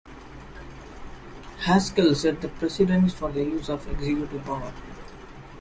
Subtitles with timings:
[1.59, 4.73] Haskell set the precedents for the use of executive power.